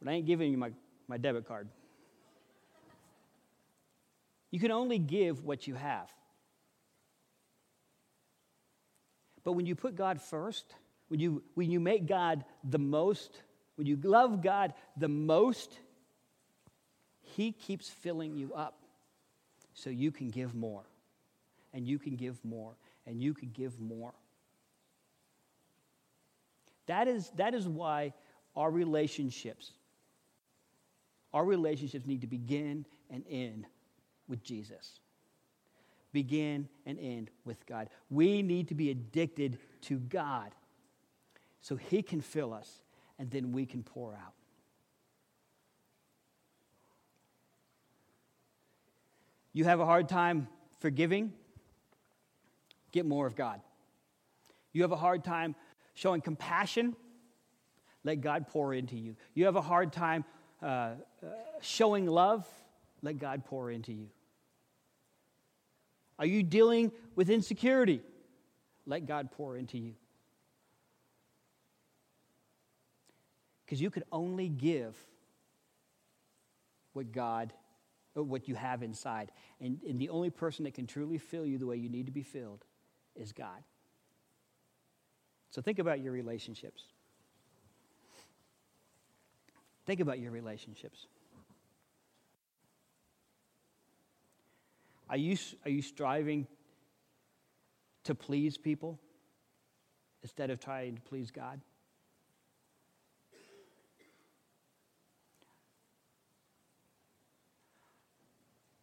[0.00, 0.70] but I ain't giving you my,
[1.08, 1.68] my debit card.
[4.52, 6.12] You can only give what you have.
[9.42, 10.74] But when you put God first,
[11.08, 13.42] when you, when you make God the most,
[13.76, 15.76] when you love God the most,
[17.22, 18.78] He keeps filling you up
[19.72, 20.84] so you can give more,
[21.72, 22.74] and you can give more,
[23.06, 24.12] and you can give more.
[26.86, 28.12] That is, that is why
[28.54, 29.72] our relationships,
[31.32, 33.66] our relationships need to begin and end
[34.28, 35.00] with Jesus.
[36.12, 37.88] Begin and end with God.
[38.10, 40.52] We need to be addicted to God
[41.60, 42.82] so He can fill us
[43.18, 44.34] and then we can pour out.
[49.52, 50.48] You have a hard time
[50.80, 51.32] forgiving?
[52.90, 53.60] Get more of God.
[54.72, 55.54] You have a hard time
[55.94, 56.96] showing compassion?
[58.04, 59.16] Let God pour into you.
[59.34, 60.24] You have a hard time
[60.62, 60.94] uh, uh,
[61.60, 62.46] showing love?
[63.02, 64.08] Let God pour into you.
[66.18, 68.00] Are you dealing with insecurity?
[68.86, 69.94] Let God pour into you.
[73.64, 74.96] Because you can only give
[76.92, 77.52] what God,
[78.16, 79.32] uh, what you have inside.
[79.60, 82.12] And, and the only person that can truly fill you the way you need to
[82.12, 82.64] be filled
[83.16, 83.64] is God.
[85.50, 86.84] So think about your relationships.
[89.86, 91.06] Think about your relationships.
[95.12, 95.36] Are you,
[95.66, 96.46] are you striving
[98.04, 98.98] to please people
[100.22, 101.60] instead of trying to please God?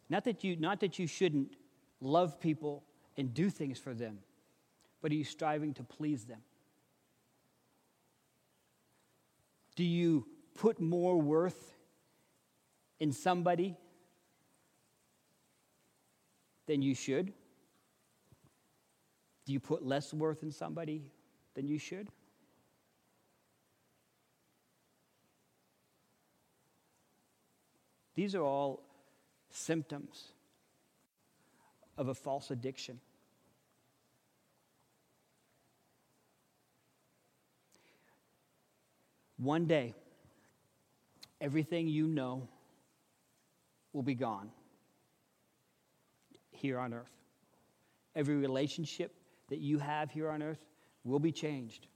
[0.08, 1.56] Not that you, not that you shouldn't
[2.00, 2.84] love people
[3.16, 4.20] and do things for them,
[5.02, 6.42] but are you striving to please them?
[9.74, 11.74] Do you put more worth
[13.00, 13.76] in somebody
[16.70, 17.32] than you should?
[19.44, 21.02] Do you put less worth in somebody
[21.56, 22.06] than you should?
[28.14, 28.84] These are all
[29.50, 30.28] symptoms
[31.98, 33.00] of a false addiction.
[39.38, 39.92] One day,
[41.40, 42.46] everything you know
[43.92, 44.50] will be gone
[46.60, 47.10] here on earth.
[48.14, 49.14] Every relationship
[49.48, 50.64] that you have here on earth
[51.04, 51.86] will be changed.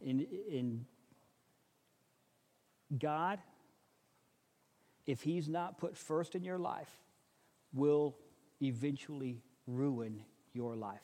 [0.00, 0.86] In, in
[2.98, 3.40] God,
[5.06, 6.90] if He's not put first in your life,
[7.72, 8.16] will
[8.62, 11.00] eventually ruin your life.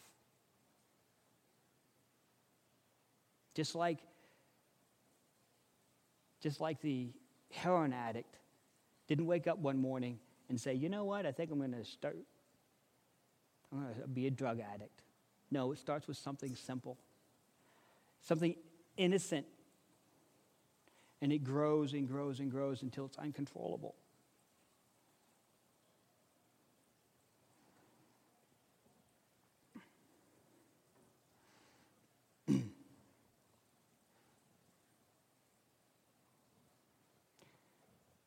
[3.55, 3.99] Just like,
[6.41, 7.11] just like the
[7.51, 8.37] heroin addict
[9.09, 11.85] didn't wake up one morning and say, you know what, I think I'm going to
[11.85, 12.17] start,
[13.73, 15.03] I'm going to be a drug addict.
[15.51, 16.99] No, it starts with something simple,
[18.23, 18.55] something
[18.97, 19.47] innocent
[21.23, 23.95] and it grows and grows and grows until it's uncontrollable.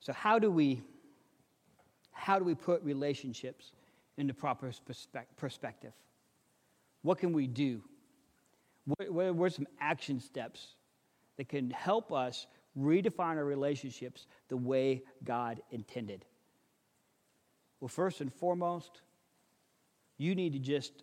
[0.05, 0.83] So how do we
[2.11, 3.71] how do we put relationships
[4.17, 4.71] into proper
[5.35, 5.93] perspective?
[7.01, 7.81] What can we do?
[8.85, 10.75] What, what are some action steps
[11.37, 12.45] that can help us
[12.79, 16.23] redefine our relationships the way God intended?
[17.79, 19.01] Well, first and foremost,
[20.19, 20.93] you need to just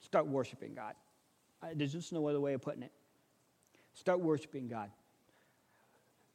[0.00, 0.94] start worshiping God.
[1.74, 2.92] There's just no other way of putting it.
[3.94, 4.90] Start worshiping God.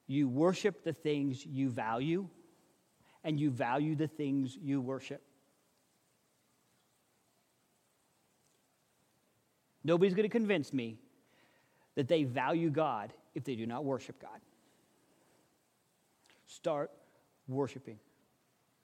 [0.09, 2.27] You worship the things you value,
[3.23, 5.21] and you value the things you worship.
[9.83, 10.97] Nobody's going to convince me
[11.93, 14.39] that they value God if they do not worship God.
[16.47, 16.89] Start
[17.47, 17.99] worshiping.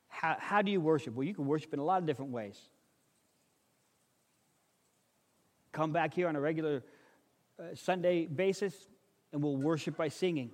[0.07, 1.15] How, how do you worship?
[1.15, 2.59] Well, you can worship in a lot of different ways.
[5.71, 6.83] Come back here on a regular
[7.59, 8.75] uh, Sunday basis
[9.33, 10.51] and we'll worship by singing.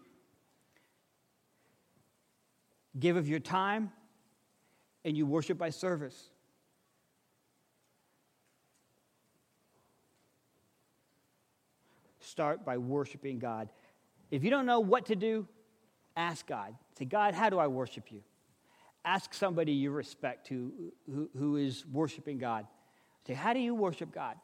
[3.00, 3.92] Give of your time
[5.06, 6.30] and you worship by service.
[12.20, 13.70] Start by worshiping God
[14.32, 15.46] If you don't know what to do,
[16.16, 16.74] ask God.
[16.98, 18.22] Say, God, how do I worship you?
[19.04, 20.72] Ask somebody you respect who,
[21.06, 22.66] who, who is worshiping God.
[23.28, 24.38] Say, how do you worship God?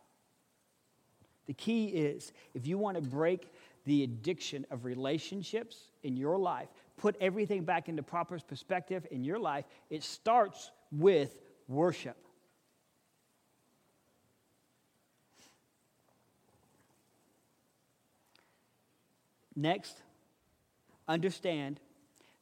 [1.46, 3.54] The key is if you want to break
[3.86, 6.68] the addiction of relationships in your life,
[6.98, 12.18] put everything back into proper perspective in your life, it starts with worship.
[19.56, 20.02] Next,
[21.08, 21.80] understand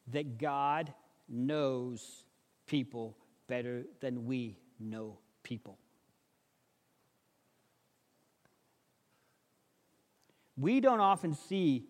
[0.08, 0.94] that God
[1.30, 2.24] knows
[2.68, 3.16] people
[3.48, 5.78] better than we know people.
[10.58, 11.86] We don't often see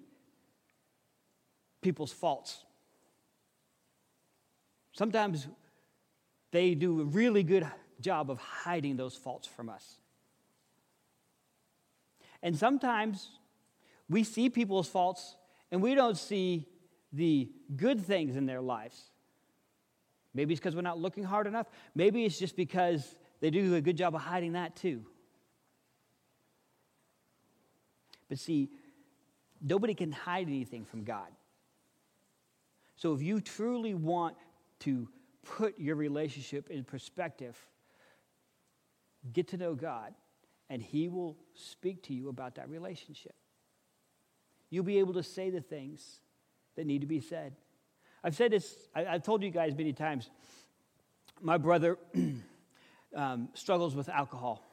[1.85, 2.65] people's faults.
[4.91, 5.47] Sometimes
[6.51, 7.67] they do a really good
[8.01, 9.99] job of hiding those faults from us.
[12.41, 13.29] And sometimes
[14.09, 15.35] we see people's faults
[15.71, 16.65] and we don't see
[17.13, 18.99] the good things in their lives.
[20.33, 21.67] Maybe it's because we're not looking hard enough.
[21.93, 25.05] Maybe it's just because they do a good job of hiding that too.
[28.27, 28.71] But see,
[29.61, 31.27] nobody can hide anything from God.
[32.95, 34.35] So if you truly want
[34.81, 35.07] to
[35.43, 37.57] put your relationship in perspective,
[39.33, 40.13] get to know God,
[40.69, 43.35] and He will speak to you about that relationship.
[44.69, 46.19] You'll be able to say the things
[46.75, 47.55] that need to be said.
[48.23, 50.29] I've said this, I, have told you guys many times.
[51.41, 51.97] My brother
[53.15, 54.63] um, struggles with alcohol.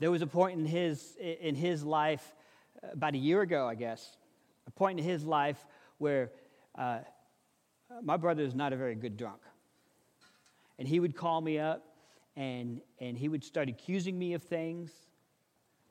[0.00, 2.34] There was a point in his, in his life,
[2.82, 4.16] uh, about a year ago, I guess,
[4.66, 5.64] a point in his life
[5.98, 6.30] where
[6.76, 7.00] uh,
[8.02, 9.40] my brother is not a very good drunk.
[10.78, 11.84] And he would call me up
[12.36, 14.92] and, and he would start accusing me of things.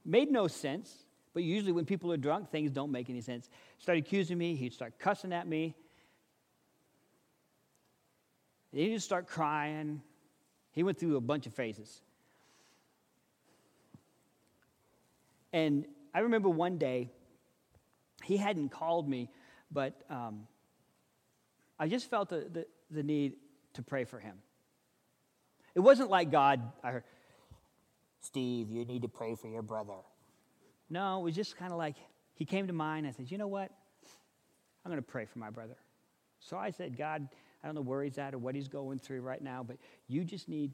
[0.06, 3.50] Made no sense, but usually when people are drunk, things don't make any sense.
[3.78, 5.76] Start accusing me, he'd start cussing at me.
[8.72, 10.02] He'd just start crying.
[10.72, 12.02] He went through a bunch of phases.
[15.52, 17.10] And I remember one day,
[18.24, 19.30] he hadn't called me,
[19.72, 20.48] but um,
[21.80, 23.34] I just felt the, the, the, need
[23.74, 24.36] to pray for him.
[25.76, 27.02] It wasn't like God, I
[28.22, 29.94] Steve, you need to pray for your brother.
[30.90, 31.96] No, it was just kind of like
[32.34, 33.08] he came to mind.
[33.08, 33.72] I said, you know what?
[34.84, 35.78] I'm going to pray for my brother.
[36.40, 37.28] So I said, God,
[37.64, 39.78] I don't know where he's at or what he's going through right now, but
[40.08, 40.74] you just need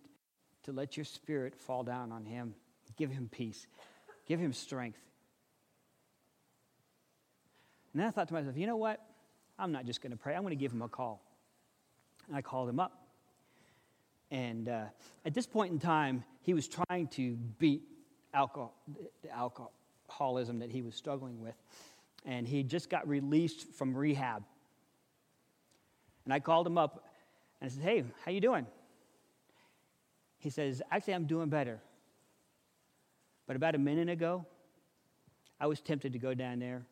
[0.63, 2.55] to let your spirit fall down on him.
[2.97, 3.67] Give him peace.
[4.27, 4.99] Give him strength.
[7.93, 9.01] And then I thought to myself, you know what?
[9.57, 10.35] I'm not just going to pray.
[10.35, 11.21] I'm going to give him a call.
[12.27, 13.05] And I called him up.
[14.31, 14.85] And uh,
[15.25, 17.83] at this point in time, he was trying to beat
[18.33, 18.73] alcohol,
[19.23, 21.55] the alcoholism that he was struggling with.
[22.25, 24.43] And he just got released from rehab.
[26.25, 27.05] And I called him up
[27.61, 28.65] and I said, hey, how you doing?
[30.39, 31.79] He says, actually, I'm doing better.
[33.47, 34.45] But about a minute ago,
[35.59, 36.83] I was tempted to go down there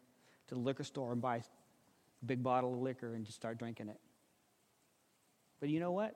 [0.47, 1.41] to the liquor store and buy
[2.25, 3.99] big bottle of liquor and just start drinking it.
[5.59, 6.15] But you know what?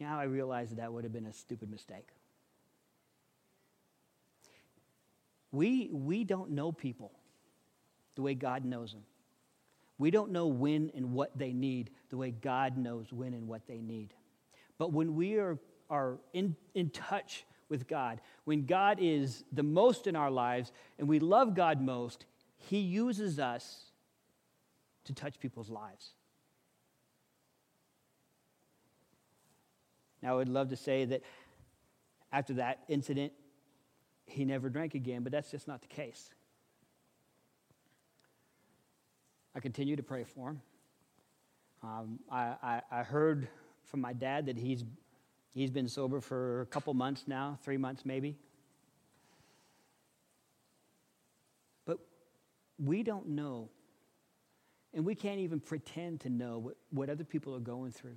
[0.00, 2.08] Now I realize that that would have been a stupid mistake.
[5.52, 7.12] We, we don't know people
[8.16, 9.02] the way God knows them.
[9.98, 13.66] We don't know when and what they need the way God knows when and what
[13.68, 14.12] they need.
[14.78, 15.58] But when we are,
[15.88, 18.20] are in, in touch with God.
[18.44, 23.38] When God is the most in our lives and we love God most, He uses
[23.38, 23.86] us
[25.04, 26.10] to touch people's lives.
[30.22, 31.22] Now, I would love to say that
[32.32, 33.32] after that incident,
[34.26, 36.30] he never drank again, but that's just not the case.
[39.54, 40.60] I continue to pray for him.
[41.82, 43.48] Um, I, I, I heard
[43.84, 44.84] from my dad that he's
[45.54, 48.36] He's been sober for a couple months now, three months maybe.
[51.86, 51.98] But
[52.76, 53.68] we don't know,
[54.94, 58.16] and we can't even pretend to know what, what other people are going through,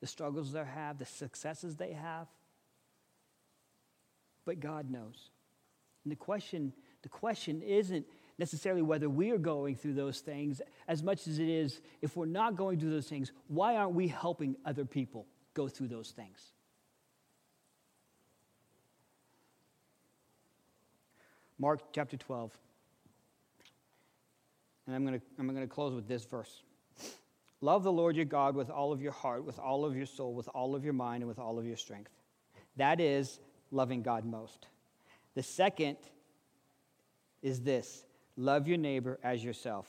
[0.00, 2.26] the struggles they have, the successes they have.
[4.44, 5.30] But God knows.
[6.04, 6.72] And the question,
[7.02, 8.06] the question isn't
[8.38, 12.24] necessarily whether we are going through those things as much as it is if we're
[12.24, 15.26] not going through those things, why aren't we helping other people?
[15.54, 16.52] go through those things.
[21.58, 22.56] Mark chapter 12.
[24.86, 26.62] And I'm going to I'm going to close with this verse.
[27.60, 30.32] Love the Lord your God with all of your heart, with all of your soul,
[30.32, 32.10] with all of your mind, and with all of your strength.
[32.76, 33.38] That is
[33.70, 34.66] loving God most.
[35.34, 35.96] The second
[37.42, 38.04] is this
[38.36, 39.86] love your neighbor as yourself.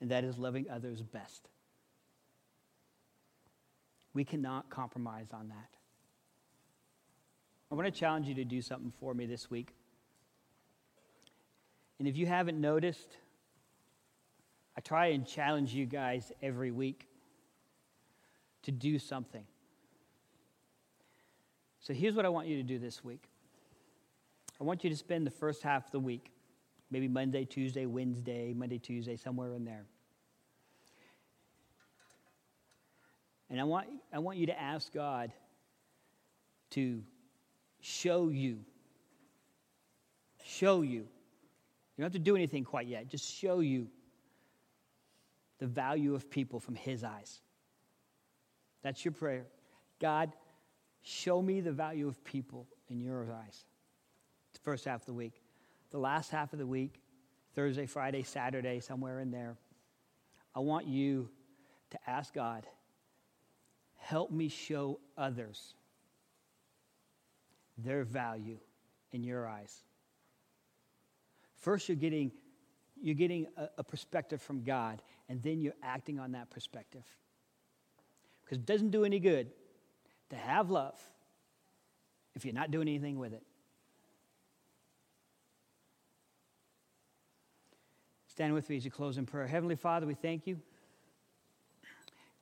[0.00, 1.48] And that is loving others best.
[4.12, 5.68] We cannot compromise on that.
[7.70, 9.74] I want to challenge you to do something for me this week.
[11.98, 13.16] And if you haven't noticed,
[14.76, 17.08] I try and challenge you guys every week
[18.62, 19.44] to do something.
[21.80, 23.28] So here's what I want you to do this week
[24.60, 26.32] I want you to spend the first half of the week,
[26.90, 29.84] maybe Monday, Tuesday, Wednesday, Monday, Tuesday, somewhere in there.
[33.48, 35.32] And I want, I want you to ask God
[36.70, 37.02] to
[37.80, 38.58] show you.
[40.44, 41.06] Show you.
[41.96, 43.08] You don't have to do anything quite yet.
[43.08, 43.88] Just show you
[45.58, 47.40] the value of people from His eyes.
[48.82, 49.46] That's your prayer.
[50.00, 50.32] God,
[51.02, 53.64] show me the value of people in your eyes.
[54.52, 55.42] The first half of the week.
[55.90, 57.00] The last half of the week,
[57.54, 59.56] Thursday, Friday, Saturday, somewhere in there,
[60.54, 61.30] I want you
[61.90, 62.66] to ask God,
[63.96, 65.74] help me show others
[67.78, 68.58] their value
[69.12, 69.82] in your eyes.
[71.66, 72.30] First, you're getting,
[73.02, 77.02] you're getting a, a perspective from God, and then you're acting on that perspective.
[78.44, 79.50] Because it doesn't do any good
[80.30, 80.96] to have love
[82.36, 83.42] if you're not doing anything with it.
[88.28, 89.48] Stand with me as you close in prayer.
[89.48, 90.60] Heavenly Father, we thank you.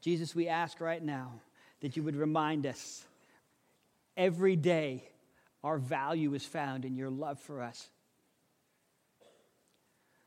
[0.03, 1.33] Jesus, we ask right now
[1.81, 3.07] that you would remind us
[4.19, 5.09] every day
[5.63, 7.89] our value is found in your love for us.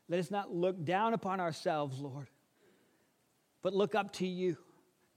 [0.08, 2.28] Let us not look down upon ourselves, Lord,
[3.62, 4.56] but look up to you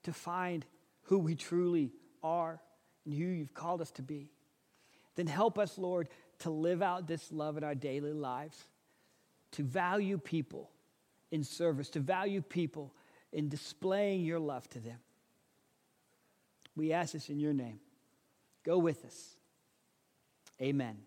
[0.03, 0.65] to find
[1.03, 1.91] who we truly
[2.23, 2.61] are
[3.05, 4.29] and who you've called us to be.
[5.15, 8.57] Then help us, Lord, to live out this love in our daily lives,
[9.51, 10.69] to value people
[11.31, 12.93] in service, to value people
[13.31, 14.99] in displaying your love to them.
[16.75, 17.79] We ask this in your name.
[18.63, 19.35] Go with us.
[20.61, 20.97] Amen.